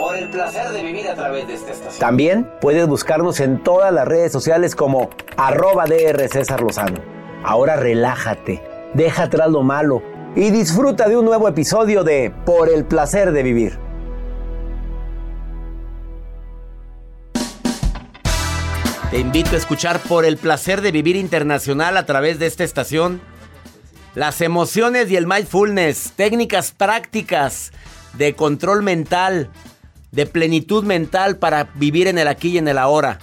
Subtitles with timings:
[0.00, 2.00] Por el placer de vivir a través de esta estación.
[2.00, 7.02] También puedes buscarnos en todas las redes sociales como arroba DR César Lozano.
[7.44, 8.62] Ahora relájate,
[8.94, 10.02] deja atrás lo malo
[10.34, 13.78] y disfruta de un nuevo episodio de Por el placer de vivir.
[19.10, 23.20] Te invito a escuchar Por el placer de vivir internacional a través de esta estación.
[24.14, 27.70] Las emociones y el mindfulness, técnicas prácticas
[28.14, 29.50] de control mental,
[30.12, 33.18] de plenitud mental para vivir en el aquí y en el ahora.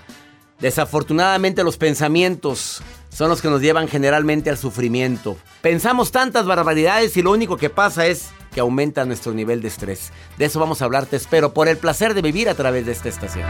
[0.60, 5.38] Desafortunadamente los pensamientos son los que nos llevan generalmente al sufrimiento.
[5.62, 10.12] Pensamos tantas barbaridades y lo único que pasa es que aumenta nuestro nivel de estrés.
[10.38, 12.92] De eso vamos a hablar, te espero, por el placer de vivir a través de
[12.92, 13.46] esta estación.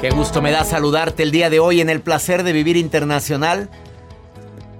[0.00, 3.68] Qué gusto me da saludarte el día de hoy en el placer de vivir internacional.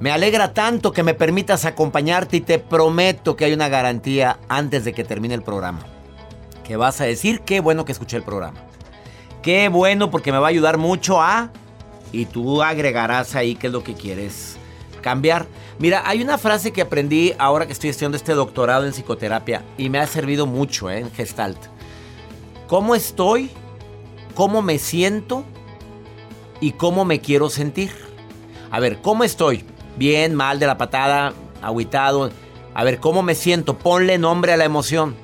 [0.00, 4.86] Me alegra tanto que me permitas acompañarte y te prometo que hay una garantía antes
[4.86, 5.80] de que termine el programa.
[6.64, 8.62] Que vas a decir, qué bueno que escuché el programa.
[9.42, 11.50] Qué bueno porque me va a ayudar mucho a...
[12.12, 14.56] Y tú agregarás ahí qué es lo que quieres
[15.02, 15.46] cambiar.
[15.78, 19.90] Mira, hay una frase que aprendí ahora que estoy estudiando este doctorado en psicoterapia y
[19.90, 21.00] me ha servido mucho ¿eh?
[21.00, 21.58] en Gestalt.
[22.68, 23.50] ¿Cómo estoy?
[24.34, 25.44] Cómo me siento
[26.60, 27.90] y cómo me quiero sentir.
[28.70, 29.64] A ver, ¿cómo estoy?
[29.96, 31.32] Bien, mal, de la patada,
[31.62, 32.30] aguitado.
[32.74, 33.78] A ver, ¿cómo me siento?
[33.78, 35.14] Ponle nombre a la emoción.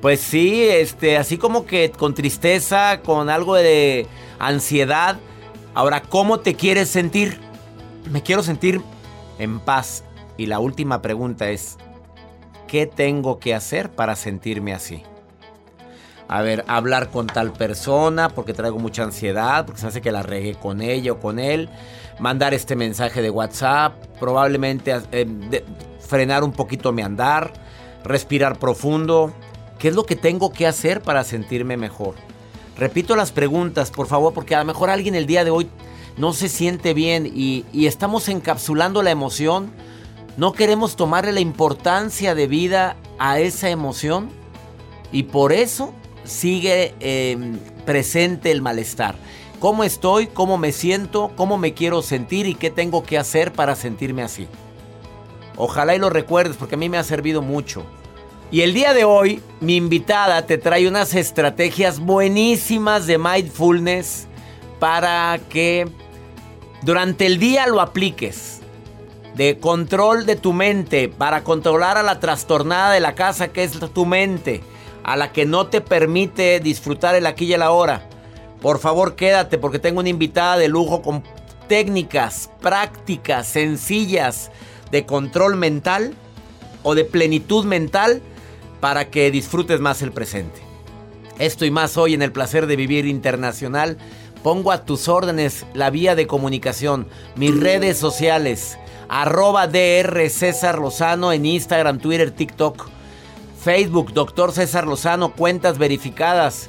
[0.00, 4.06] Pues sí, este, así como que con tristeza, con algo de
[4.38, 5.18] ansiedad.
[5.74, 7.38] Ahora, ¿cómo te quieres sentir?
[8.10, 8.82] Me quiero sentir
[9.38, 10.04] en paz.
[10.36, 11.78] Y la última pregunta es,
[12.66, 15.02] ¿qué tengo que hacer para sentirme así?
[16.34, 20.24] A ver, hablar con tal persona porque traigo mucha ansiedad, porque se hace que la
[20.24, 21.68] regué con ella o con él,
[22.18, 25.64] mandar este mensaje de WhatsApp, probablemente eh,
[26.00, 27.52] frenar un poquito mi andar,
[28.02, 29.32] respirar profundo.
[29.78, 32.16] ¿Qué es lo que tengo que hacer para sentirme mejor?
[32.76, 35.70] Repito las preguntas, por favor, porque a lo mejor alguien el día de hoy
[36.16, 39.70] no se siente bien y, y estamos encapsulando la emoción.
[40.36, 44.30] No queremos tomarle la importancia de vida a esa emoción
[45.12, 45.94] y por eso
[46.24, 49.16] sigue em, presente el malestar.
[49.60, 50.26] ¿Cómo estoy?
[50.26, 51.32] ¿Cómo me siento?
[51.36, 52.46] ¿Cómo me quiero sentir?
[52.46, 54.46] ¿Y qué tengo que hacer para sentirme así?
[55.56, 57.84] Ojalá y lo recuerdes porque a mí me ha servido mucho.
[58.50, 64.26] Y el día de hoy, mi invitada te trae unas estrategias buenísimas de mindfulness
[64.78, 65.88] para que
[66.82, 68.60] durante el día lo apliques.
[69.34, 73.72] De control de tu mente, para controlar a la trastornada de la casa que es
[73.92, 74.62] tu mente
[75.04, 78.08] a la que no te permite disfrutar el aquí y el ahora.
[78.60, 81.22] Por favor, quédate porque tengo una invitada de lujo con
[81.68, 84.50] técnicas prácticas, sencillas
[84.90, 86.14] de control mental
[86.82, 88.22] o de plenitud mental
[88.80, 90.60] para que disfrutes más el presente.
[91.38, 93.98] Esto y más hoy en el placer de vivir internacional.
[94.42, 98.78] Pongo a tus órdenes la vía de comunicación, mis redes sociales,
[99.08, 102.88] arroba DR César Lozano en Instagram, Twitter, TikTok,
[103.64, 106.68] Facebook, Doctor César Lozano, cuentas verificadas.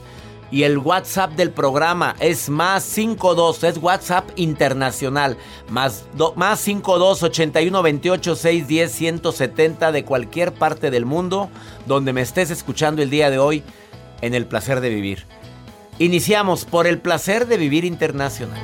[0.50, 5.38] Y el WhatsApp del programa es más 52, es WhatsApp internacional.
[5.69, 6.06] Más,
[6.36, 11.50] más 52 81 28 610 170 de cualquier parte del mundo
[11.86, 13.63] donde me estés escuchando el día de hoy
[14.21, 15.25] en el placer de vivir.
[16.00, 18.63] Iniciamos por el placer de vivir internacional.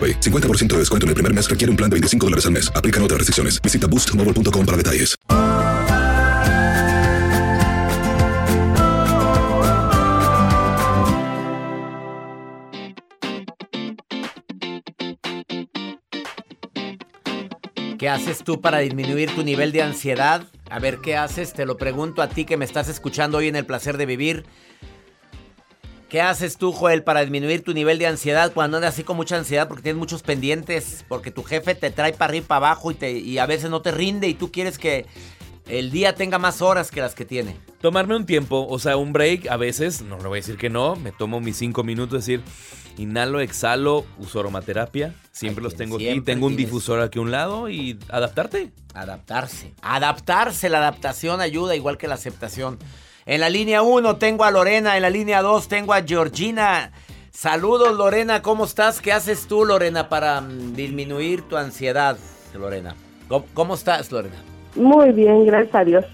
[0.01, 0.19] AroPay.
[0.19, 2.71] 50% de descuento en el primer mes requiere un plan de 25 dólares al mes.
[2.73, 3.61] Aplican otras restricciones.
[3.61, 5.15] Visita boostmobile.com para detalles.
[17.97, 20.47] ¿Qué haces tú para disminuir tu nivel de ansiedad?
[20.71, 21.53] A ver, ¿qué haces?
[21.53, 24.43] Te lo pregunto a ti que me estás escuchando hoy en el placer de vivir.
[26.11, 29.37] ¿Qué haces tú, Joel, para disminuir tu nivel de ansiedad cuando andas así con mucha
[29.37, 31.05] ansiedad porque tienes muchos pendientes?
[31.07, 33.69] Porque tu jefe te trae para arriba y para abajo y, te, y a veces
[33.69, 35.05] no te rinde y tú quieres que
[35.69, 37.55] el día tenga más horas que las que tiene.
[37.79, 40.69] Tomarme un tiempo, o sea, un break, a veces, no le voy a decir que
[40.69, 42.41] no, me tomo mis cinco minutos, decir,
[42.97, 47.69] inhalo, exhalo, uso aromaterapia, siempre los tengo aquí, tengo un difusor aquí a un lado
[47.69, 48.73] y adaptarte.
[48.93, 49.73] Adaptarse.
[49.81, 52.79] Adaptarse, la adaptación ayuda igual que la aceptación.
[53.25, 56.91] En la línea 1 tengo a Lorena, en la línea 2 tengo a Georgina.
[57.29, 58.99] Saludos Lorena, ¿cómo estás?
[58.99, 62.17] ¿Qué haces tú Lorena para mm, disminuir tu ansiedad,
[62.53, 62.95] Lorena?
[63.53, 64.35] ¿Cómo, estás Lorena?
[64.75, 66.05] Muy bien, gracias a Dios.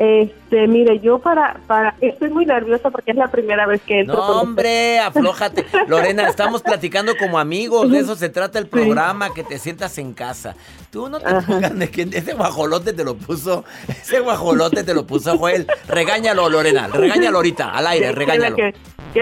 [0.00, 4.14] Este, mire, yo para, para, estoy muy nerviosa porque es la primera vez que entro.
[4.14, 5.66] No, hombre, aflójate.
[5.88, 10.14] Lorena, estamos platicando como amigos, de eso se trata el programa, que te sientas en
[10.14, 10.54] casa.
[10.92, 15.04] Tú no te pongas de que ese guajolote te lo puso, ese guajolote te lo
[15.04, 15.66] puso Joel.
[15.88, 18.54] Regáñalo, Lorena, regáñalo ahorita, al aire, regáñalo.
[18.54, 18.72] Que,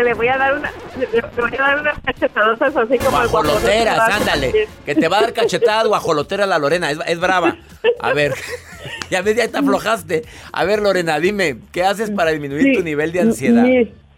[0.05, 4.69] le voy a dar una, le voy a dar unas cachetadas así como Guajoloteras, ándale.
[4.85, 7.57] Que te va a dar cachetadas guajolotera la Lorena, es, es brava.
[8.01, 8.35] A ver.
[9.11, 10.25] ya ves, ya te aflojaste.
[10.53, 13.65] A ver, Lorena, dime, ¿qué haces para disminuir tu nivel de ansiedad?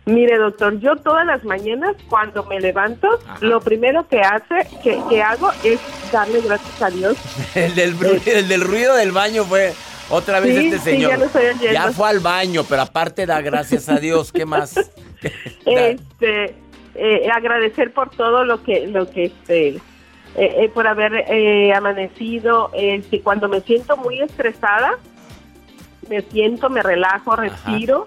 [0.06, 3.06] Mire, doctor, yo todas las mañanas cuando me levanto,
[3.42, 5.78] lo primero que hace, que, hago es
[6.10, 7.16] darle gracias a Dios.
[7.54, 7.94] el, del,
[8.25, 9.75] el del ruido del baño fue
[10.10, 11.18] otra vez este señor.
[11.60, 14.32] ya, fue al baño, pero aparte da gracias a Dios.
[14.32, 14.75] ¿Qué más?
[15.66, 16.54] este,
[16.94, 19.78] eh, agradecer por todo lo que, lo que este,
[20.37, 22.70] eh, eh, por haber eh, amanecido.
[22.75, 24.99] Este, cuando me siento muy estresada,
[26.08, 28.06] me siento, me relajo, respiro.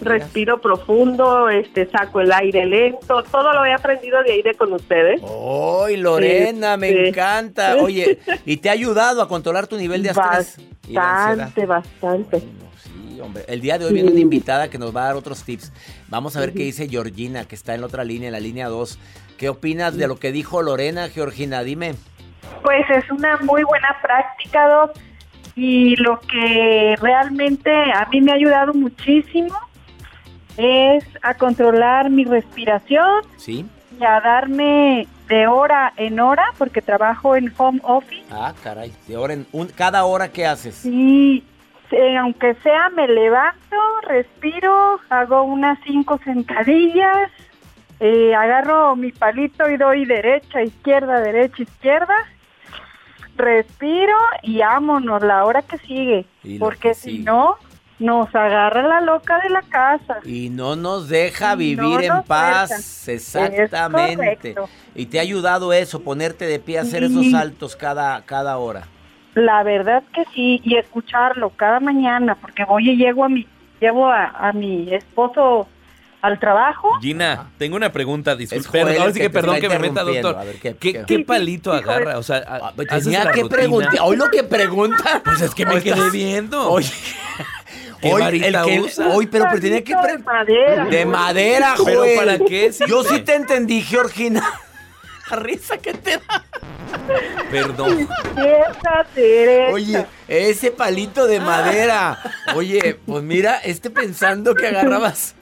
[0.00, 5.20] Respiro profundo, este, saco el aire lento, todo lo he aprendido de aire con ustedes.
[5.22, 7.08] ¡Ay, Lorena, me este.
[7.08, 7.76] encanta!
[7.82, 10.56] Oye, ¿y te ha ayudado a controlar tu nivel de estrés?
[10.90, 12.40] Bastante, bastante.
[12.82, 13.44] Sí, hombre.
[13.46, 15.70] El día de hoy viene una invitada que nos va a dar otros tips.
[16.08, 18.68] Vamos a ver qué dice Georgina, que está en la otra línea, en la línea
[18.68, 18.98] 2.
[19.40, 21.62] ¿Qué opinas de lo que dijo Lorena, Georgina?
[21.62, 21.94] Dime.
[22.62, 24.92] Pues es una muy buena práctica, Doc.
[25.56, 29.58] Y lo que realmente a mí me ha ayudado muchísimo
[30.58, 33.22] es a controlar mi respiración.
[33.38, 33.64] Sí.
[33.98, 38.26] Y a darme de hora en hora porque trabajo en home office.
[38.30, 40.74] Ah, caray, de hora en un, cada hora qué haces?
[40.74, 41.42] Sí,
[41.92, 47.30] eh, aunque sea me levanto, respiro, hago unas cinco sentadillas,
[48.00, 52.14] eh, agarro mi palito y doy derecha, izquierda, derecha, izquierda,
[53.36, 56.26] respiro y vámonos la hora que sigue,
[56.58, 57.56] porque si no
[58.00, 60.18] nos agarra la loca de la casa.
[60.24, 64.56] Y no nos deja vivir en paz, exactamente.
[64.94, 68.88] Y te ha ayudado eso, ponerte de pie, hacer esos saltos cada, cada hora.
[69.34, 73.46] La verdad que sí, y escucharlo cada mañana, porque voy y llego a mi,
[73.80, 75.68] llevo a, mi esposo
[76.22, 76.98] al trabajo.
[77.00, 78.84] Gina, tengo una pregunta, disculpe.
[78.84, 80.36] Perdón, que, perdón que me meta, doctor.
[80.78, 82.18] ¿qué, palito agarra?
[82.18, 83.94] O sea, ah, tenía que preguntar.
[84.02, 85.22] Hoy lo que pregunta.
[85.24, 86.70] Pues es que me quedé viendo.
[86.70, 86.92] Oye.
[88.02, 89.94] hoy, el que, hoy, pero, pero tenía que...
[89.94, 90.84] De madera.
[90.86, 91.98] De madera, Joel.
[92.04, 92.70] ¿Pero para qué?
[92.86, 94.42] Yo sí te entendí, Georgina.
[95.30, 96.44] La risa que te da.
[97.52, 98.08] Perdón.
[99.72, 102.18] Oye, ese palito de madera.
[102.56, 105.36] Oye, pues mira, este pensando que agarrabas...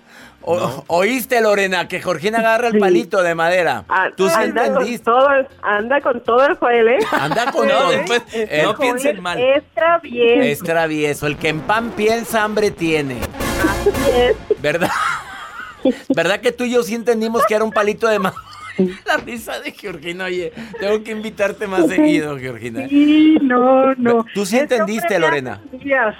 [0.86, 3.84] ¿Oíste, Lorena, que Georgina agarra el palito de madera?
[3.88, 5.04] Ah, Tú sí anda entendiste.
[5.04, 5.28] Con todo,
[5.62, 6.98] anda con todo el Joel, ¿eh?
[7.12, 7.90] Anda con todo.
[8.06, 8.22] Pues,
[8.62, 9.38] no piensen mal.
[9.38, 10.42] Es travieso.
[10.42, 11.26] Es travieso.
[11.26, 13.18] El que en pan piensa, hambre tiene.
[13.62, 14.36] Así es.
[14.62, 14.90] ¿Verdad?
[16.14, 18.42] ¿Verdad que tú y yo sí entendimos que era un palito de madera?
[19.06, 22.88] La risa de Georgina, oye, tengo que invitarte más seguido, Georgina.
[22.88, 24.24] Sí, no, no.
[24.34, 25.60] ¿Tú sí entendiste, Lorena?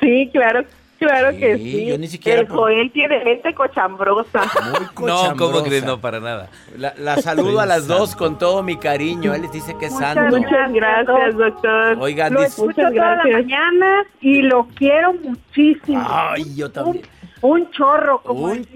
[0.01, 0.65] Sí, claro.
[0.99, 1.87] Claro que sí.
[1.87, 2.41] Yo ni siquiera.
[2.41, 4.41] El Joel tiene mente cochambrosa.
[4.41, 5.29] Muy cochambrosa.
[5.29, 6.51] No, como que no, para nada.
[6.77, 9.33] La, saludo a las dos con todo mi cariño.
[9.33, 10.37] Él les dice que es santo.
[10.37, 11.99] Muchas gracias, doctor.
[12.01, 16.05] Oigan, lo escucho todas las mañanas y lo quiero muchísimo.
[16.05, 17.07] Ay, yo también.
[17.41, 18.67] Un, chorro, como Un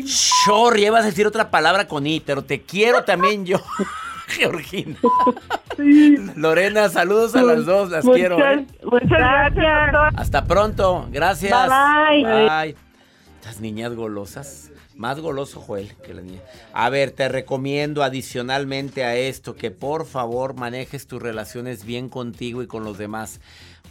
[0.44, 0.76] chorro.
[0.76, 3.58] Ya vas a decir otra palabra con I, pero te quiero también yo.
[4.28, 4.96] Georgina.
[6.36, 8.38] Lorena, saludos a las dos, las quiero.
[8.38, 8.66] ¿eh?
[8.84, 9.94] Muchas gracias.
[10.16, 11.68] Hasta pronto, gracias.
[11.68, 12.76] Bye, bye.
[13.40, 14.70] Estas niñas golosas.
[14.96, 16.40] Más goloso, Joel, que la niña.
[16.74, 22.62] A ver, te recomiendo adicionalmente a esto que por favor manejes tus relaciones bien contigo
[22.62, 23.40] y con los demás.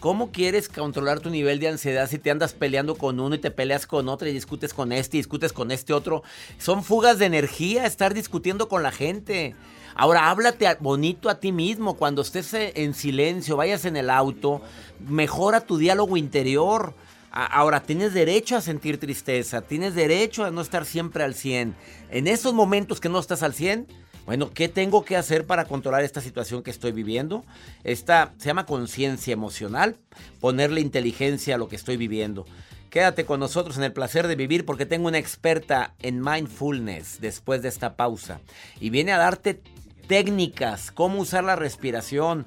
[0.01, 3.51] ¿Cómo quieres controlar tu nivel de ansiedad si te andas peleando con uno y te
[3.51, 6.24] peleas con otro y discutes con este y discutes con este otro?
[6.58, 9.53] Son fugas de energía estar discutiendo con la gente.
[9.93, 14.63] Ahora háblate bonito a ti mismo cuando estés eh, en silencio, vayas en el auto,
[15.08, 16.96] mejora tu diálogo interior.
[17.31, 21.75] Ahora, tienes derecho a sentir tristeza, tienes derecho a no estar siempre al 100.
[22.10, 23.88] En esos momentos que no estás al 100,
[24.25, 27.44] bueno, ¿qué tengo que hacer para controlar esta situación que estoy viviendo?
[27.84, 29.98] Esta se llama conciencia emocional,
[30.40, 32.46] ponerle inteligencia a lo que estoy viviendo.
[32.90, 37.62] Quédate con nosotros en el placer de vivir porque tengo una experta en mindfulness después
[37.62, 38.42] de esta pausa
[38.80, 39.62] y viene a darte
[40.08, 42.46] técnicas, cómo usar la respiración.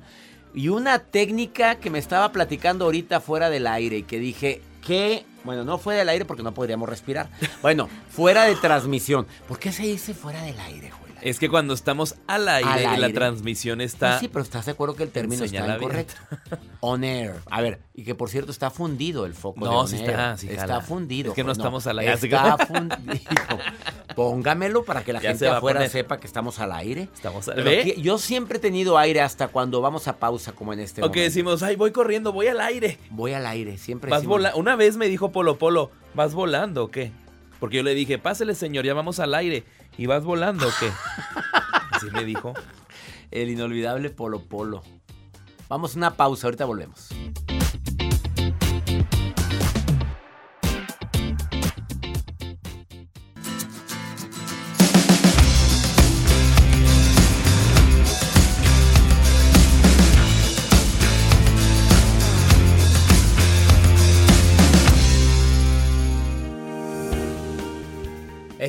[0.54, 5.24] Y una técnica que me estaba platicando ahorita fuera del aire y que dije, que,
[5.44, 7.28] bueno, no fue del aire porque no podríamos respirar.
[7.62, 9.26] Bueno, fuera de transmisión.
[9.48, 10.90] ¿Por qué se dice fuera del aire,
[11.24, 14.20] es que cuando estamos al aire, la transmisión está.
[14.20, 16.14] sí, pero estás de acuerdo que el término está incorrecto.
[16.80, 17.36] on air.
[17.50, 19.64] A ver, y que por cierto está fundido el foco.
[19.64, 21.30] No, de sí está, sí Está fundido.
[21.30, 22.12] Es que no, estamos al aire.
[22.12, 23.58] Está fundido.
[24.14, 27.08] Póngamelo para que la gente afuera sepa que estamos al aire.
[27.14, 28.00] Estamos al aire.
[28.00, 31.18] Yo siempre he tenido aire hasta cuando vamos a pausa, como en este momento.
[31.18, 32.98] Ok, decimos, ay, voy corriendo, voy al aire.
[33.10, 34.10] Voy al aire, siempre.
[34.10, 37.12] Vas Una vez me dijo Polo Polo, ¿vas volando o qué?
[37.64, 39.64] Porque yo le dije, pásele señor, ya vamos al aire.
[39.96, 40.90] ¿Y vas volando o qué?
[41.92, 42.54] Así me dijo.
[43.30, 44.82] El inolvidable Polo Polo.
[45.68, 47.08] Vamos a una pausa, ahorita volvemos.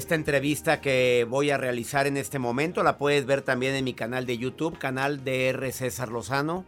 [0.05, 3.95] Esta entrevista que voy a realizar en este momento la puedes ver también en mi
[3.95, 5.71] canal de YouTube, canal de R.
[5.71, 6.63] César Lozano.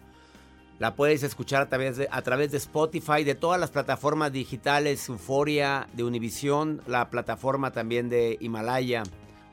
[0.80, 5.08] La puedes escuchar a través, de, a través de Spotify, de todas las plataformas digitales,
[5.08, 9.04] Euforia, de Univision, la plataforma también de Himalaya.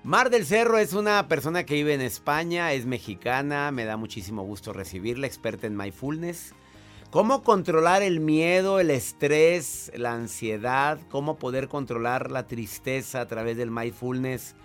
[0.03, 4.45] Mar del Cerro es una persona que vive en España, es mexicana, me da muchísimo
[4.45, 6.55] gusto recibirla, experta en mindfulness.
[7.14, 10.99] ¿Cómo controlar el miedo, el estrés, la ansiedad?
[11.12, 14.56] ¿Cómo poder controlar la tristeza a través del mindfulness?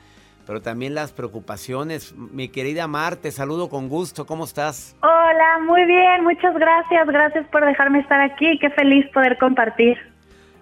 [0.48, 2.16] Pero también las preocupaciones.
[2.16, 4.26] Mi querida Mar, te saludo con gusto.
[4.26, 4.96] ¿Cómo estás?
[5.04, 6.24] Hola, muy bien.
[6.24, 7.06] Muchas gracias.
[7.06, 8.58] Gracias por dejarme estar aquí.
[8.58, 10.00] Qué feliz poder compartir.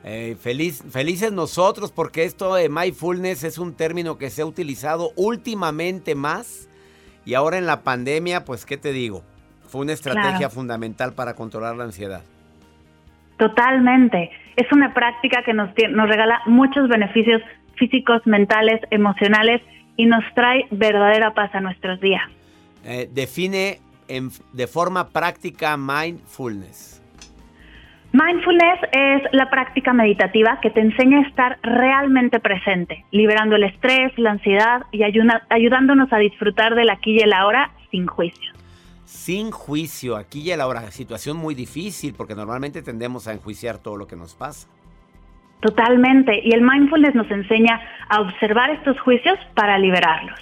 [0.03, 5.13] Eh, feliz, felices nosotros porque esto de mindfulness es un término que se ha utilizado
[5.15, 6.67] últimamente más
[7.24, 9.24] Y ahora en la pandemia, pues, ¿qué te digo?
[9.67, 12.21] Fue una estrategia fundamental para controlar la ansiedad.
[13.38, 14.31] Totalmente.
[14.55, 17.41] Es una práctica que nos, nos regala muchos beneficios
[17.75, 19.62] físicos, mentales, emocionales
[19.95, 22.24] y nos trae verdadera paz a nuestros días.
[22.83, 23.79] Eh, define
[24.53, 27.03] de forma práctica mindfulness.
[28.13, 34.17] Mindfulness es la práctica meditativa que te enseña a estar realmente presente, liberando el estrés,
[34.17, 38.57] la ansiedad y ayudándonos a disfrutar del aquí y el ahora sin juicio.
[39.08, 43.96] Sin juicio, aquí y el ahora, situación muy difícil porque normalmente tendemos a enjuiciar todo
[43.96, 44.68] lo que nos pasa.
[45.62, 50.38] Totalmente, y el mindfulness nos enseña a observar estos juicios para liberarlos.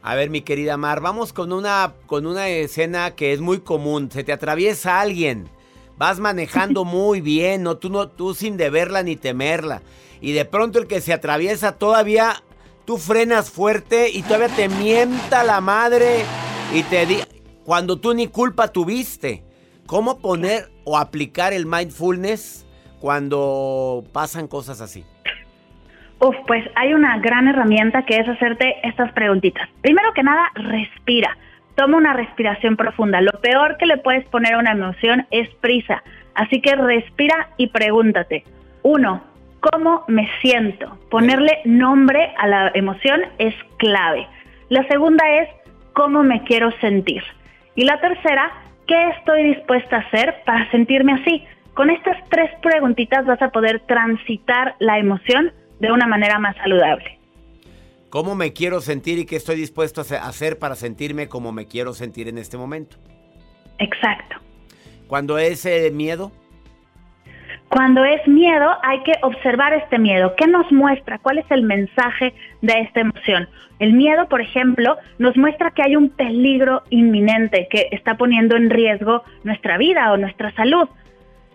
[0.00, 4.12] A ver, mi querida Mar, vamos con una, con una escena que es muy común.
[4.12, 5.48] Se te atraviesa alguien,
[5.96, 9.82] vas manejando muy bien, no tú, no, tú sin deberla ni temerla.
[10.20, 12.44] Y de pronto el que se atraviesa todavía,
[12.84, 16.24] tú frenas fuerte y todavía te mienta la madre
[16.72, 17.18] y te di
[17.68, 19.42] cuando tú ni culpa tuviste.
[19.86, 22.66] ¿Cómo poner o aplicar el mindfulness
[22.98, 25.04] cuando pasan cosas así?
[26.18, 29.68] Uf, pues hay una gran herramienta que es hacerte estas preguntitas.
[29.82, 31.36] Primero que nada, respira.
[31.74, 33.20] Toma una respiración profunda.
[33.20, 36.02] Lo peor que le puedes poner a una emoción es prisa.
[36.34, 38.44] Así que respira y pregúntate.
[38.82, 39.22] Uno,
[39.60, 40.96] ¿cómo me siento?
[41.10, 44.26] Ponerle nombre a la emoción es clave.
[44.70, 45.50] La segunda es,
[45.92, 47.22] ¿cómo me quiero sentir?
[47.78, 48.50] Y la tercera,
[48.88, 51.44] ¿qué estoy dispuesta a hacer para sentirme así?
[51.74, 57.20] Con estas tres preguntitas vas a poder transitar la emoción de una manera más saludable.
[58.10, 61.94] ¿Cómo me quiero sentir y qué estoy dispuesto a hacer para sentirme como me quiero
[61.94, 62.96] sentir en este momento?
[63.78, 64.38] Exacto.
[65.06, 66.32] ¿Cuando es eh, miedo?
[67.68, 70.34] Cuando es miedo hay que observar este miedo.
[70.36, 71.18] ¿Qué nos muestra?
[71.18, 72.32] ¿Cuál es el mensaje
[72.62, 73.48] de esta emoción?
[73.78, 78.70] El miedo, por ejemplo, nos muestra que hay un peligro inminente que está poniendo en
[78.70, 80.88] riesgo nuestra vida o nuestra salud.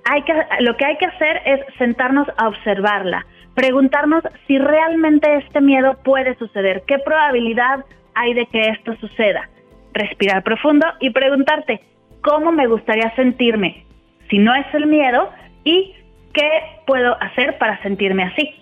[0.05, 5.61] Hay que, lo que hay que hacer es sentarnos a observarla, preguntarnos si realmente este
[5.61, 9.49] miedo puede suceder, qué probabilidad hay de que esto suceda.
[9.93, 11.81] Respirar profundo y preguntarte,
[12.21, 13.85] ¿cómo me gustaría sentirme
[14.29, 15.29] si no es el miedo?
[15.63, 15.93] ¿Y
[16.33, 16.49] qué
[16.85, 18.55] puedo hacer para sentirme así?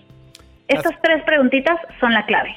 [0.68, 2.54] Estas tres preguntitas son la clave.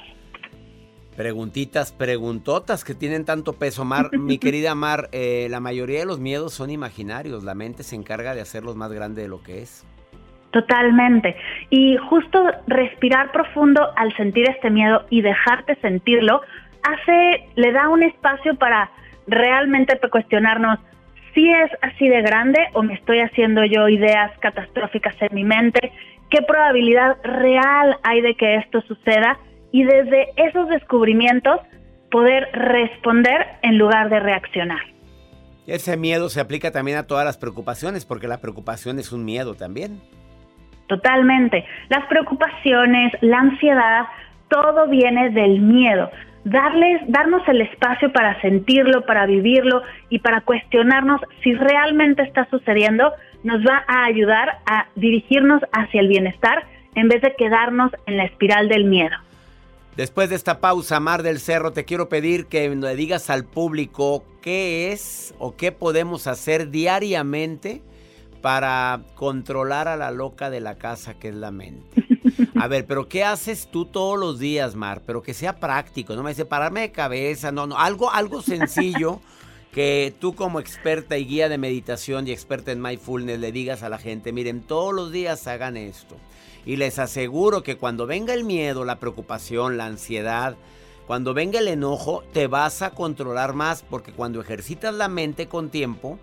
[1.16, 3.86] Preguntitas, preguntotas que tienen tanto peso.
[3.86, 7.44] Mar, mi querida Mar, eh, la mayoría de los miedos son imaginarios.
[7.44, 9.86] La mente se encarga de hacerlos más grande de lo que es.
[10.52, 11.36] Totalmente.
[11.70, 16.42] Y justo respirar profundo al sentir este miedo y dejarte sentirlo,
[16.84, 18.90] hace, le da un espacio para
[19.28, 20.80] realmente cuestionarnos
[21.36, 25.92] si es así de grande o me estoy haciendo yo ideas catastróficas en mi mente,
[26.32, 29.38] qué probabilidad real hay de que esto suceda
[29.72, 31.60] y desde esos descubrimientos
[32.10, 34.80] poder responder en lugar de reaccionar.
[35.68, 39.56] Ese miedo se aplica también a todas las preocupaciones porque la preocupación es un miedo
[39.56, 40.00] también.
[40.88, 41.66] Totalmente.
[41.90, 44.06] Las preocupaciones, la ansiedad,
[44.48, 46.10] todo viene del miedo.
[46.46, 53.12] Darles, darnos el espacio para sentirlo, para vivirlo y para cuestionarnos si realmente está sucediendo,
[53.44, 58.26] nos va a ayudar a dirigirnos hacia el bienestar en vez de quedarnos en la
[58.26, 59.16] espiral del miedo.
[59.98, 64.24] Después de esta pausa, Mar del Cerro, te quiero pedir que le digas al público
[64.42, 67.82] qué es o qué podemos hacer diariamente
[68.42, 72.05] para controlar a la loca de la casa que es la mente.
[72.60, 75.02] A ver, pero ¿qué haces tú todos los días, Mar?
[75.06, 79.20] Pero que sea práctico, no me dice pararme de cabeza, no, no, algo, algo sencillo
[79.72, 83.90] que tú como experta y guía de meditación y experta en mindfulness le digas a
[83.90, 86.16] la gente, miren, todos los días hagan esto.
[86.66, 90.56] Y les aseguro que cuando venga el miedo, la preocupación, la ansiedad,
[91.06, 95.70] cuando venga el enojo, te vas a controlar más porque cuando ejercitas la mente con
[95.70, 96.18] tiempo,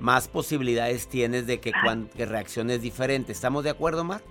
[0.00, 1.72] más posibilidades tienes de que,
[2.14, 3.36] que reacciones diferentes.
[3.36, 4.22] ¿Estamos de acuerdo, Mar?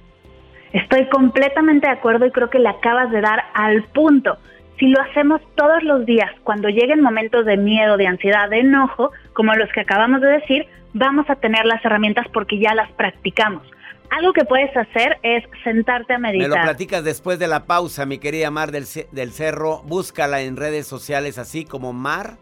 [0.74, 4.38] Estoy completamente de acuerdo y creo que le acabas de dar al punto.
[4.80, 9.12] Si lo hacemos todos los días, cuando lleguen momentos de miedo, de ansiedad, de enojo,
[9.34, 13.64] como los que acabamos de decir, vamos a tener las herramientas porque ya las practicamos.
[14.10, 16.50] Algo que puedes hacer es sentarte a meditar.
[16.50, 19.82] Me lo platicas después de la pausa, mi querida Mar del, del Cerro.
[19.84, 22.38] Búscala en redes sociales así como Mar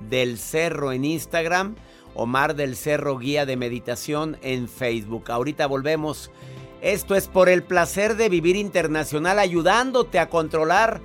[0.00, 1.76] del Cerro en Instagram
[2.16, 5.30] Omar del Cerro Guía de Meditación en Facebook.
[5.30, 6.30] Ahorita volvemos.
[6.80, 11.00] Esto es por el placer de vivir internacional, ayudándote a controlar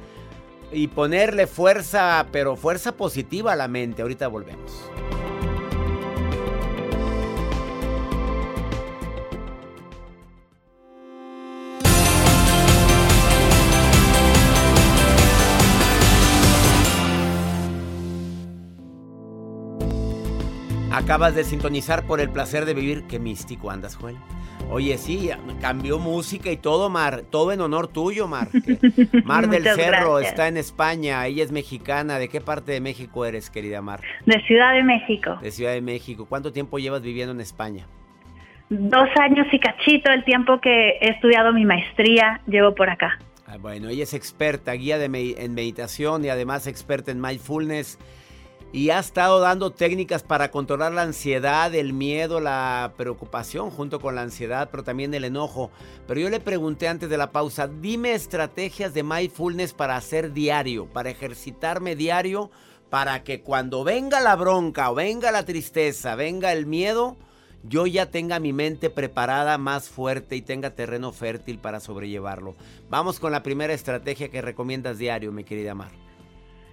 [0.71, 4.01] y ponerle fuerza, pero fuerza positiva a la mente.
[4.01, 4.89] Ahorita volvemos.
[20.91, 23.05] Acabas de sintonizar por el placer de vivir.
[23.07, 24.17] Qué místico andas, Joel.
[24.69, 27.23] Oye, sí, cambió música y todo, Mar.
[27.29, 28.47] Todo en honor tuyo, Mar.
[29.25, 31.25] Mar del Cerro está en España.
[31.27, 32.19] Ella es mexicana.
[32.19, 33.99] ¿De qué parte de México eres, querida Mar?
[34.25, 35.37] De Ciudad de México.
[35.41, 36.25] De Ciudad de México.
[36.27, 37.85] ¿Cuánto tiempo llevas viviendo en España?
[38.69, 43.19] Dos años y cachito, el tiempo que he estudiado mi maestría, llevo por acá.
[43.45, 47.99] Ah, bueno, ella es experta, guía de en meditación y además experta en mindfulness
[48.73, 54.15] y ha estado dando técnicas para controlar la ansiedad, el miedo, la preocupación junto con
[54.15, 55.71] la ansiedad, pero también el enojo.
[56.07, 60.85] Pero yo le pregunté antes de la pausa, dime estrategias de mindfulness para hacer diario,
[60.85, 62.49] para ejercitarme diario,
[62.89, 67.17] para que cuando venga la bronca o venga la tristeza, venga el miedo,
[67.63, 72.55] yo ya tenga mi mente preparada más fuerte y tenga terreno fértil para sobrellevarlo.
[72.89, 76.00] Vamos con la primera estrategia que recomiendas diario, mi querida Mar.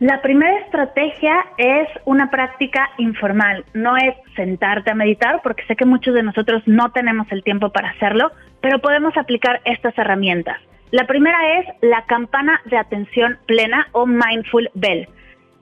[0.01, 5.85] La primera estrategia es una práctica informal, no es sentarte a meditar, porque sé que
[5.85, 8.31] muchos de nosotros no tenemos el tiempo para hacerlo,
[8.61, 10.57] pero podemos aplicar estas herramientas.
[10.93, 15.09] La primera es la campana de atención plena o Mindful Bell.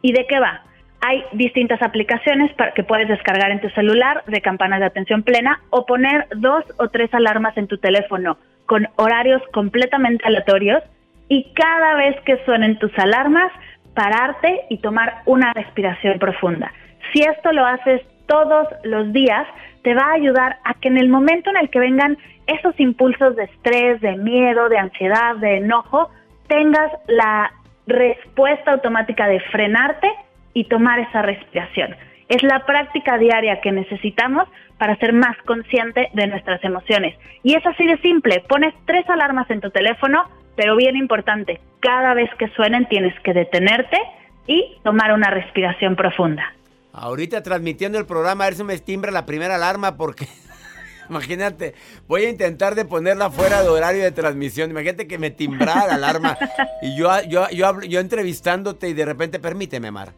[0.02, 0.64] ¿Y de qué va?
[1.00, 5.60] Hay distintas aplicaciones para que puedes descargar en tu celular de campanas de atención plena
[5.70, 10.82] o poner dos o tres alarmas en tu teléfono con horarios completamente aleatorios
[11.28, 13.50] y cada vez que suenen tus alarmas,
[13.96, 16.72] pararte y tomar una respiración profunda.
[17.12, 19.46] Si esto lo haces todos los días,
[19.82, 23.34] te va a ayudar a que en el momento en el que vengan esos impulsos
[23.34, 26.10] de estrés, de miedo, de ansiedad, de enojo,
[26.46, 27.52] tengas la
[27.86, 30.08] respuesta automática de frenarte
[30.52, 31.96] y tomar esa respiración.
[32.28, 37.16] Es la práctica diaria que necesitamos para ser más consciente de nuestras emociones.
[37.42, 38.42] Y es así de simple.
[38.48, 43.32] Pones tres alarmas en tu teléfono, pero bien importante, cada vez que suenen tienes que
[43.32, 43.98] detenerte
[44.46, 46.54] y tomar una respiración profunda.
[46.92, 50.26] Ahorita transmitiendo el programa, a ver si me timbra la primera alarma porque
[51.10, 51.74] imagínate,
[52.08, 54.70] voy a intentar de ponerla fuera de horario de transmisión.
[54.70, 56.38] Imagínate que me timbrara la alarma
[56.82, 60.12] y yo, yo, yo, yo entrevistándote y de repente, permíteme, Mar.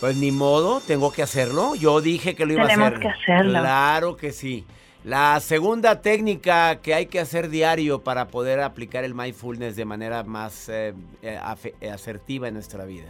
[0.00, 1.74] Pues ni modo, tengo que hacerlo.
[1.74, 2.78] Yo dije que lo iba a hacer.
[2.78, 3.60] Tenemos que hacerlo.
[3.60, 4.64] Claro que sí.
[5.04, 10.24] La segunda técnica que hay que hacer diario para poder aplicar el mindfulness de manera
[10.24, 11.38] más eh, eh,
[11.80, 13.06] eh, asertiva en nuestra vida.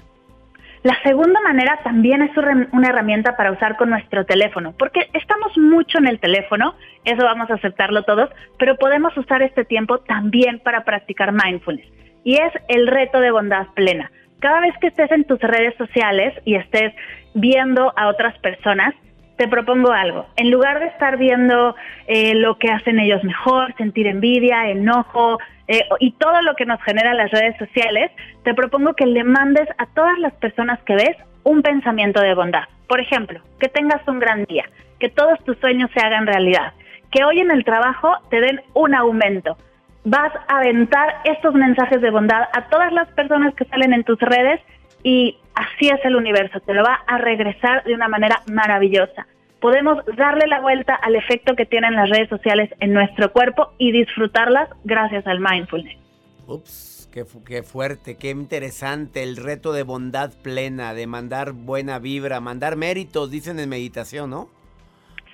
[0.84, 2.30] La segunda manera también es
[2.72, 6.74] una herramienta para usar con nuestro teléfono, porque estamos mucho en el teléfono,
[7.04, 11.86] eso vamos a aceptarlo todos, pero podemos usar este tiempo también para practicar mindfulness.
[12.24, 14.10] Y es el reto de bondad plena.
[14.38, 16.94] Cada vez que estés en tus redes sociales y estés
[17.34, 18.94] viendo a otras personas,
[19.40, 20.26] te propongo algo.
[20.36, 21.74] En lugar de estar viendo
[22.06, 26.78] eh, lo que hacen ellos mejor, sentir envidia, enojo eh, y todo lo que nos
[26.82, 28.10] genera las redes sociales,
[28.44, 32.64] te propongo que le mandes a todas las personas que ves un pensamiento de bondad.
[32.86, 36.74] Por ejemplo, que tengas un gran día, que todos tus sueños se hagan realidad,
[37.10, 39.56] que hoy en el trabajo te den un aumento.
[40.04, 44.20] Vas a aventar estos mensajes de bondad a todas las personas que salen en tus
[44.20, 44.60] redes
[45.02, 49.26] y así es el universo, te lo va a regresar de una manera maravillosa.
[49.60, 53.92] Podemos darle la vuelta al efecto que tienen las redes sociales en nuestro cuerpo y
[53.92, 55.98] disfrutarlas gracias al mindfulness.
[56.46, 62.40] Ups, qué, qué fuerte, qué interesante el reto de bondad plena, de mandar buena vibra,
[62.40, 64.48] mandar méritos, dicen en meditación, ¿no?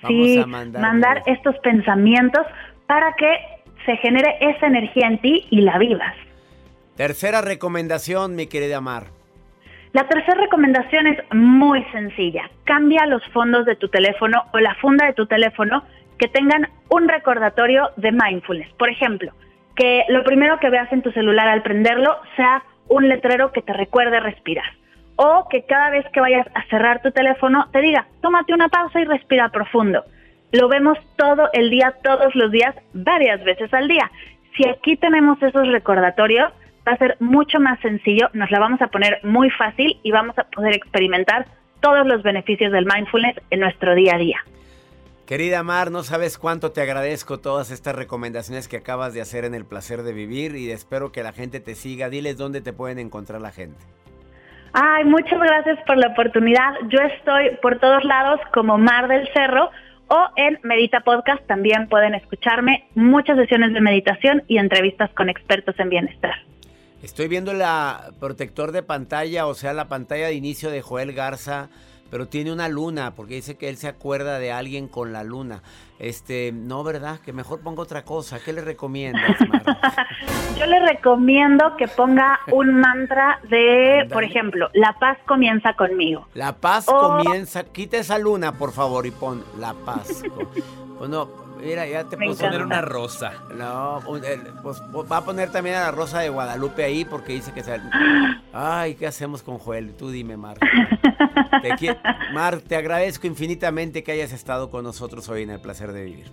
[0.01, 2.45] Vamos sí, a mandar, mandar estos pensamientos
[2.85, 3.33] para que
[3.85, 6.13] se genere esa energía en ti y la vivas.
[6.97, 9.16] Tercera recomendación, mi querida Mar.
[9.93, 12.49] La tercera recomendación es muy sencilla.
[12.65, 15.83] Cambia los fondos de tu teléfono o la funda de tu teléfono
[16.17, 18.69] que tengan un recordatorio de mindfulness.
[18.73, 19.31] Por ejemplo,
[19.75, 23.73] que lo primero que veas en tu celular al prenderlo sea un letrero que te
[23.73, 24.65] recuerde respirar.
[25.15, 28.99] O que cada vez que vayas a cerrar tu teléfono te diga, tómate una pausa
[28.99, 30.03] y respira profundo.
[30.51, 34.09] Lo vemos todo el día, todos los días, varias veces al día.
[34.55, 36.51] Si aquí tenemos esos recordatorios,
[36.87, 40.37] va a ser mucho más sencillo, nos la vamos a poner muy fácil y vamos
[40.37, 41.45] a poder experimentar
[41.81, 44.37] todos los beneficios del mindfulness en nuestro día a día.
[45.25, 49.53] Querida Mar, no sabes cuánto te agradezco todas estas recomendaciones que acabas de hacer en
[49.53, 52.09] el placer de vivir y espero que la gente te siga.
[52.09, 53.77] Diles dónde te pueden encontrar la gente.
[54.71, 56.75] Ay, muchas gracias por la oportunidad.
[56.87, 59.69] Yo estoy por todos lados como Mar del Cerro
[60.07, 65.75] o en Medita Podcast también pueden escucharme muchas sesiones de meditación y entrevistas con expertos
[65.79, 66.35] en bienestar.
[67.07, 71.69] Estoy viendo la protector de pantalla, o sea, la pantalla de inicio de Joel Garza.
[72.11, 75.61] pero tiene una luna, porque dice que él se acuerda de alguien con la luna.
[75.99, 77.19] Este, no, ¿verdad?
[77.21, 78.39] Que mejor ponga otra cosa.
[78.43, 79.37] ¿Qué le recomiendas,
[80.59, 86.27] Yo le recomiendo que ponga un mantra de, por ejemplo, la paz comienza conmigo.
[86.33, 90.23] La paz comienza, quita esa luna, por favor, y pon la paz.
[90.99, 91.29] bueno,
[91.61, 93.33] Mira, ya te puso poner una rosa.
[93.55, 94.01] No,
[94.63, 97.79] pues va a poner también a la rosa de Guadalupe ahí porque dice que se...
[98.53, 99.95] Ay, ¿qué hacemos con Joel?
[99.95, 100.57] Tú dime, Mar.
[101.61, 101.97] Te
[102.33, 106.31] Mar, te agradezco infinitamente que hayas estado con nosotros hoy en el placer de vivir.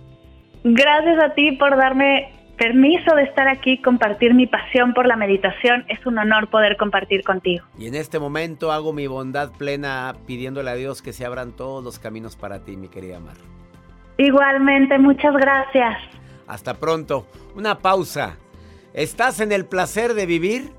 [0.63, 5.85] Gracias a ti por darme permiso de estar aquí, compartir mi pasión por la meditación.
[5.89, 7.65] Es un honor poder compartir contigo.
[7.77, 11.83] Y en este momento hago mi bondad plena pidiéndole a Dios que se abran todos
[11.83, 13.35] los caminos para ti, mi querida Mar.
[14.17, 15.97] Igualmente, muchas gracias.
[16.47, 17.25] Hasta pronto.
[17.55, 18.37] Una pausa.
[18.93, 20.71] ¿Estás en el placer de vivir?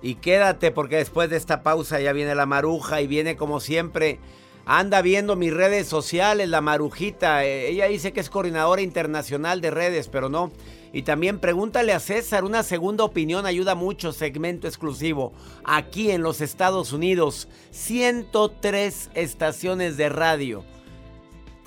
[0.00, 4.18] Y quédate porque después de esta pausa ya viene la maruja y viene como siempre.
[4.64, 7.44] Anda viendo mis redes sociales, la marujita.
[7.44, 10.52] Eh, ella dice que es coordinadora internacional de redes, pero no.
[10.92, 15.32] Y también pregúntale a César, una segunda opinión ayuda mucho, segmento exclusivo.
[15.64, 20.64] Aquí en los Estados Unidos, 103 estaciones de radio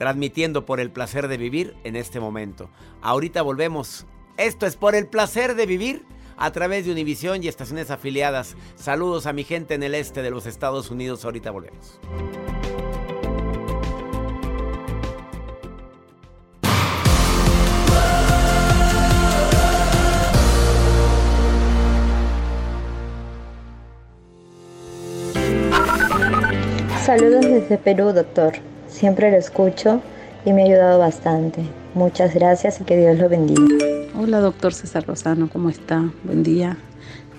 [0.02, 2.72] transmitiendo por el placer de vivir en este momento.
[3.04, 4.08] Ahorita volvemos.
[4.36, 8.56] Esto es por el placer de vivir a través de Univisión y estaciones afiliadas.
[8.74, 11.24] Saludos a mi gente en el este de los Estados Unidos.
[11.24, 12.00] Ahorita volvemos.
[27.06, 28.71] Saludos desde Perú, doctor.
[28.92, 30.02] Siempre lo escucho
[30.46, 31.64] y me ha ayudado bastante.
[31.94, 33.62] Muchas gracias y que Dios lo bendiga.
[34.20, 36.04] Hola, doctor César Rosano, ¿cómo está?
[36.24, 36.78] Buen día.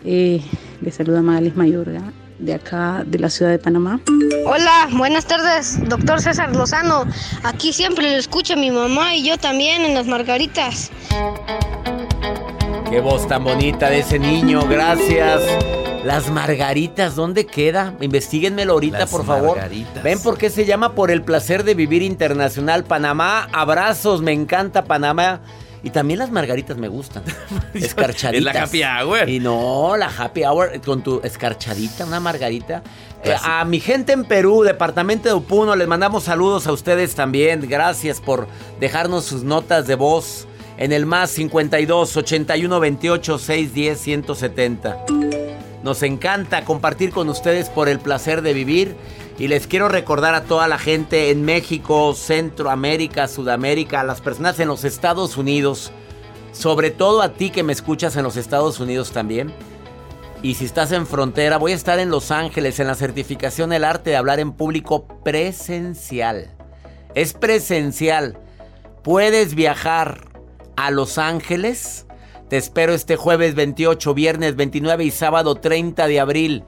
[0.05, 0.41] Eh,
[0.81, 2.03] le saluda Magalis Mayorga,
[2.39, 4.01] de acá, de la ciudad de Panamá.
[4.47, 7.05] Hola, buenas tardes, doctor César Lozano.
[7.45, 10.91] Aquí siempre lo escucha mi mamá y yo también en las margaritas.
[12.91, 15.43] Qué voz tan bonita de ese niño, gracias.
[16.05, 17.95] Las margaritas, ¿dónde queda?
[18.01, 19.59] Investíguenmelo ahorita, por favor.
[20.03, 22.85] ¿Ven por qué se llama Por el placer de vivir internacional?
[22.85, 25.41] Panamá, abrazos, me encanta Panamá.
[25.85, 27.23] Y también las margaritas me gustan.
[27.75, 28.55] Escarchaditas.
[28.55, 29.29] Es la happy hour.
[29.29, 32.83] Y no, la happy hour con tu escarchadita, una margarita.
[33.25, 37.69] Eh, a mi gente en Perú, departamento de Upuno, les mandamos saludos a ustedes también.
[37.69, 38.49] Gracias por
[38.81, 40.47] dejarnos sus notas de voz
[40.79, 45.05] en el más 52 81 28 610 170.
[45.83, 48.97] Nos encanta compartir con ustedes por el placer de vivir.
[49.39, 54.61] Y les quiero recordar a toda la gente en México, Centroamérica, Sudamérica, a las personas
[54.61, 55.91] en los Estados Unidos,
[56.53, 59.53] sobre todo a ti que me escuchas en los Estados Unidos también.
[60.43, 63.85] Y si estás en frontera, voy a estar en Los Ángeles en la certificación El
[63.85, 66.51] Arte de Hablar en Público presencial.
[67.15, 68.37] Es presencial.
[69.03, 70.29] Puedes viajar
[70.77, 72.07] a Los Ángeles
[72.53, 76.65] te espero este jueves 28, viernes 29 y sábado 30 de abril.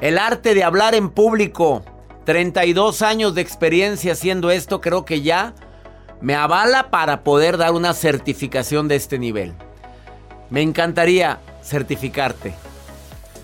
[0.00, 1.82] El arte de hablar en público.
[2.26, 5.54] 32 años de experiencia haciendo esto, creo que ya
[6.20, 9.54] me avala para poder dar una certificación de este nivel.
[10.50, 12.52] Me encantaría certificarte.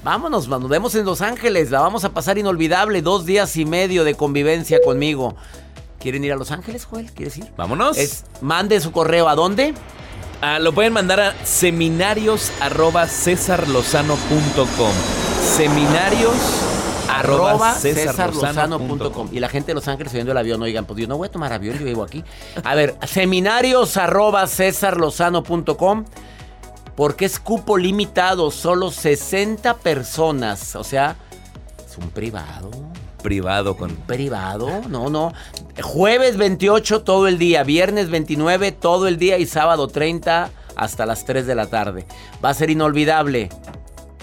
[0.03, 4.05] Vámonos, nos vemos en Los Ángeles, la vamos a pasar inolvidable, dos días y medio
[4.05, 5.35] de convivencia conmigo.
[5.99, 7.11] ¿Quieren ir a Los Ángeles, Joel?
[7.13, 7.47] ¿Quieres ir?
[7.57, 7.97] Vámonos.
[8.43, 9.73] mande su correo, ¿a dónde?
[10.41, 13.07] Ah, lo pueden mandar a seminarios arroba
[15.57, 16.35] Seminarios
[17.09, 17.77] arroba
[19.33, 21.31] Y la gente de Los Ángeles subiendo el avión, oigan, pues yo no voy a
[21.31, 22.25] tomar avión, yo vivo aquí.
[22.63, 24.47] A ver, seminarios arroba
[26.97, 30.77] Porque es cupo limitado, solo 60 personas.
[30.77, 31.17] O sea,
[31.89, 32.94] es un privado
[33.25, 33.91] privado con...
[33.91, 35.33] Privado, no, no.
[35.83, 41.25] Jueves 28 todo el día, viernes 29 todo el día y sábado 30 hasta las
[41.25, 42.07] 3 de la tarde.
[42.45, 43.49] Va a ser inolvidable.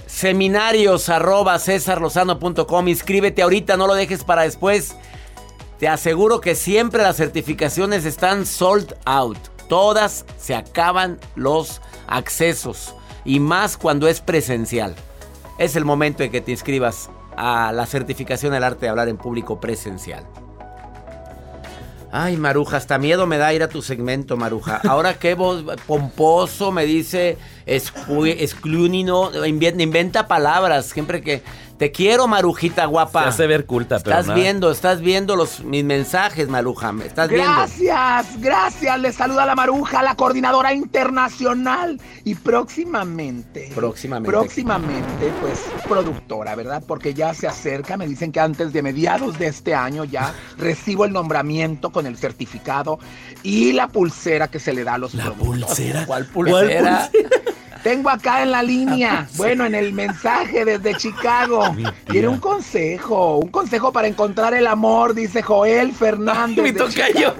[0.06, 2.88] Seminarios arroba cesarlozano.com.
[2.88, 4.96] Inscríbete ahorita, no lo dejes para después.
[5.80, 9.40] Te aseguro que siempre las certificaciones están sold out.
[9.68, 12.94] Todas se acaban los accesos.
[13.26, 14.96] Y más cuando es presencial.
[15.58, 19.18] Es el momento en que te inscribas a la certificación del arte de hablar en
[19.18, 20.26] público presencial.
[22.14, 24.82] Ay, Maruja, hasta miedo me da ir a tu segmento, Maruja.
[24.88, 31.42] Ahora qué voz pomposo me dice exclunino, inventa, inventa palabras, siempre que
[31.82, 33.24] te quiero, Marujita guapa.
[33.24, 36.94] Se hace ver culta, pero Estás viendo, estás viendo los, mis mensajes, Maruja.
[37.04, 38.50] Estás gracias, viendo.
[38.50, 39.00] gracias.
[39.00, 42.00] Le saluda la Maruja, la coordinadora internacional.
[42.24, 43.72] Y próximamente.
[43.74, 44.30] Próximamente.
[44.30, 46.84] Próximamente, pues, productora, ¿verdad?
[46.86, 47.98] Porque ya se acerca.
[47.98, 52.16] Me dicen que antes de mediados de este año ya recibo el nombramiento con el
[52.16, 53.00] certificado
[53.42, 56.06] y la pulsera que se le da a los ¿La pulsera?
[56.06, 57.10] ¿Cuál pulsera?
[57.84, 61.76] Tengo acá en la línea, bueno, en el mensaje desde Chicago.
[62.10, 66.64] Tiene un consejo, un consejo para encontrar el amor, dice Joel Fernández.
[66.64, 67.34] Me toca yo.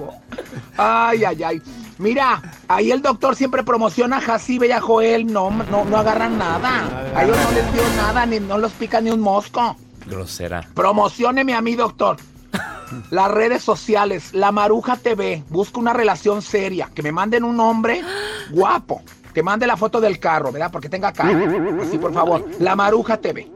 [0.76, 1.62] Ay, ay, ay.
[1.98, 5.32] Mira, ahí el doctor siempre promociona a Jacibe y a Joel.
[5.32, 7.12] No, no, no agarran nada.
[7.14, 9.76] A ellos no les dio nada, ni no los pica ni un mosco.
[10.06, 10.66] Grosera.
[10.74, 12.16] Promocioneme a mí, doctor.
[13.10, 15.44] Las redes sociales, La Maruja TV.
[15.48, 16.90] Busca una relación seria.
[16.92, 18.02] Que me manden un hombre
[18.50, 19.02] guapo
[19.32, 20.70] que mande la foto del carro, ¿verdad?
[20.70, 21.82] Porque tenga carro.
[21.82, 22.46] Así, por favor.
[22.58, 23.48] La Maruja TV.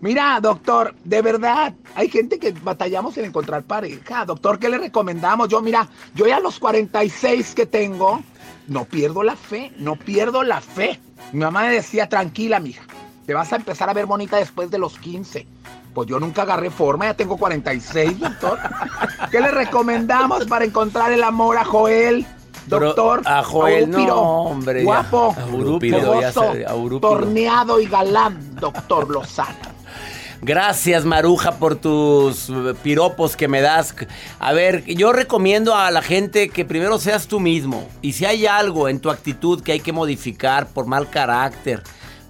[0.00, 4.24] Mira, doctor, de verdad, hay gente que batallamos en encontrar pareja.
[4.24, 5.48] Doctor, ¿qué le recomendamos?
[5.48, 8.22] Yo, mira, yo ya a los 46 que tengo,
[8.66, 10.98] no pierdo la fe, no pierdo la fe.
[11.32, 12.82] Mi mamá me decía, tranquila, mija,
[13.26, 15.46] te vas a empezar a ver bonita después de los 15.
[15.92, 18.58] Pues yo nunca agarré forma, ya tengo 46, doctor.
[19.30, 22.26] ¿Qué le recomendamos para encontrar el amor a Joel?
[22.66, 24.84] Doctor, a Joel, no, hombre.
[24.84, 25.34] Guapo,
[27.00, 29.80] torneado y galán, doctor Lozano.
[30.42, 32.50] Gracias, Maruja, por tus
[32.82, 33.94] piropos que me das.
[34.38, 37.86] A ver, yo recomiendo a la gente que primero seas tú mismo.
[38.00, 41.82] Y si hay algo en tu actitud que hay que modificar por mal carácter,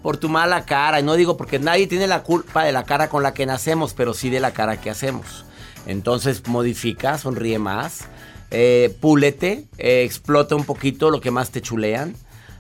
[0.03, 3.09] por tu mala cara, y no digo porque nadie tiene la culpa de la cara
[3.09, 5.45] con la que nacemos, pero sí de la cara que hacemos.
[5.87, 8.09] Entonces, modifica, sonríe más
[8.50, 12.14] eh, púlete, eh, explota un poquito lo que más te chulean.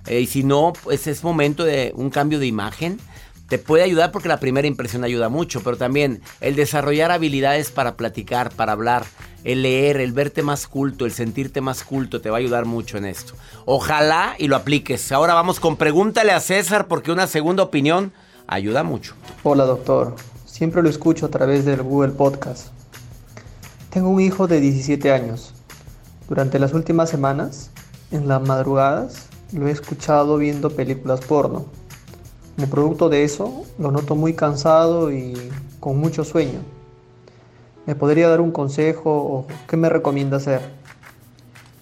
[0.06, 2.98] Eh, y si no, pues es momento de un cambio de imagen.
[3.48, 7.96] Te puede ayudar porque la primera impresión ayuda mucho, pero también el desarrollar habilidades para
[7.96, 9.04] platicar, para hablar,
[9.42, 12.96] el leer, el verte más culto, el sentirte más culto, te va a ayudar mucho
[12.96, 13.34] en esto.
[13.64, 15.10] Ojalá y lo apliques.
[15.10, 18.12] Ahora vamos con pregúntale a César porque una segunda opinión
[18.46, 19.14] ayuda mucho.
[19.42, 20.14] Hola doctor,
[20.46, 22.68] siempre lo escucho a través del Google Podcast.
[23.90, 25.54] Tengo un hijo de 17 años.
[26.30, 27.72] Durante las últimas semanas,
[28.12, 31.66] en las madrugadas, lo he escuchado viendo películas porno.
[32.54, 35.34] Como producto de eso, lo noto muy cansado y
[35.80, 36.60] con mucho sueño.
[37.84, 40.60] ¿Me podría dar un consejo o qué me recomienda hacer?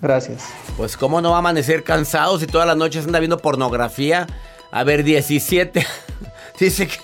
[0.00, 0.46] Gracias.
[0.78, 4.26] Pues cómo no va a amanecer cansado si todas las noches anda viendo pornografía.
[4.70, 5.86] A ver, 17.
[6.58, 6.96] Dice que...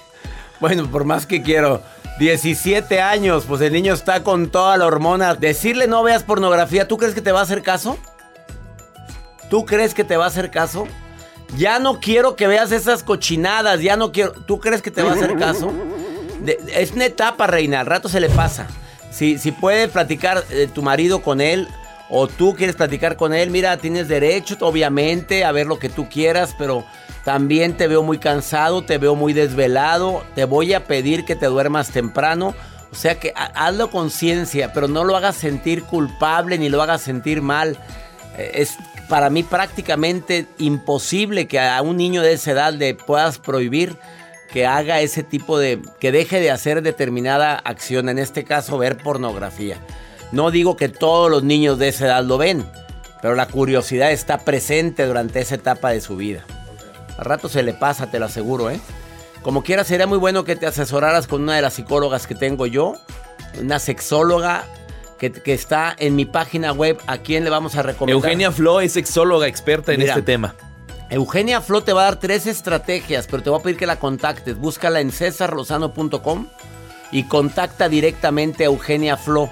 [0.61, 1.83] Bueno, por más que quiero.
[2.19, 5.35] 17 años, pues el niño está con toda la hormona.
[5.35, 7.99] Decirle no veas pornografía, ¿tú crees que te va a hacer caso?
[9.51, 10.87] ¿Tú crees que te va a hacer caso?
[11.57, 14.33] Ya no quiero que veas esas cochinadas, ya no quiero.
[14.33, 15.73] ¿Tú crees que te va a hacer caso?
[16.75, 18.67] es una etapa, reina, al rato se le pasa.
[19.11, 21.69] Si, si puedes platicar eh, tu marido con él
[22.11, 26.09] o tú quieres platicar con él, mira, tienes derecho, obviamente, a ver lo que tú
[26.09, 26.85] quieras, pero
[27.25, 30.23] también te veo muy cansado, te veo muy desvelado.
[30.35, 32.55] Te voy a pedir que te duermas temprano.
[32.93, 37.41] O sea que hazlo conciencia, pero no lo hagas sentir culpable ni lo hagas sentir
[37.43, 37.79] mal.
[38.37, 38.77] Eh, es
[39.09, 43.97] para mí prácticamente imposible que a un niño de esa edad le puedas prohibir
[44.53, 48.99] que haga ese tipo de, que deje de hacer determinada acción, en este caso ver
[48.99, 49.79] pornografía.
[50.31, 52.65] No digo que todos los niños de esa edad lo ven,
[53.21, 56.45] pero la curiosidad está presente durante esa etapa de su vida.
[57.19, 58.81] Al rato se le pasa, te lo aseguro, ¿eh?
[59.43, 62.67] Como quiera, sería muy bueno que te asesoraras con una de las psicólogas que tengo
[62.67, 62.95] yo,
[63.61, 64.65] una sexóloga
[65.19, 66.99] que, está en mi página web.
[67.07, 68.25] ¿A quién le vamos a recomendar?
[68.25, 70.55] Eugenia Flo es sexóloga experta en este tema.
[71.11, 73.97] Eugenia Flo te va a dar tres estrategias, pero te voy a pedir que la
[73.97, 74.59] contactes.
[74.59, 76.49] Búscala en cesarlozano.com
[77.13, 79.51] y contacta directamente a Eugenia Flo.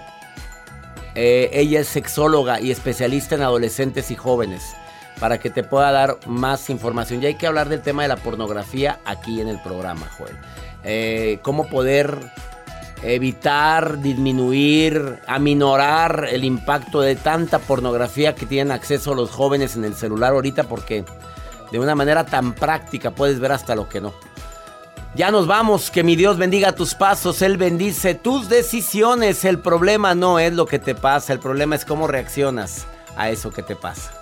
[1.15, 4.75] Eh, ella es sexóloga y especialista en adolescentes y jóvenes
[5.23, 7.23] para que te pueda dar más información.
[7.23, 10.37] Y hay que hablar del tema de la pornografía aquí en el programa, Joel.
[10.83, 12.19] Eh, cómo poder
[13.05, 19.95] evitar, disminuir, aminorar el impacto de tanta pornografía que tienen acceso los jóvenes en el
[19.95, 21.05] celular ahorita porque
[21.71, 24.13] de una manera tan práctica puedes ver hasta lo que no.
[25.15, 29.45] Ya nos vamos, que mi Dios bendiga tus pasos, Él bendice tus decisiones.
[29.45, 33.53] El problema no es lo que te pasa, el problema es cómo reaccionas a eso
[33.53, 34.22] que te pasa.